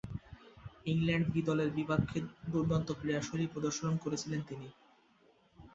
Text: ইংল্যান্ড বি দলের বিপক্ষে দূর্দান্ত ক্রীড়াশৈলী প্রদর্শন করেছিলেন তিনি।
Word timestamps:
ইংল্যান্ড 0.85 1.27
বি 1.31 1.41
দলের 1.47 1.69
বিপক্ষে 1.77 2.19
দূর্দান্ত 2.51 2.87
ক্রীড়াশৈলী 2.99 3.47
প্রদর্শন 3.47 3.93
করেছিলেন 4.03 4.41
তিনি। 4.49 4.67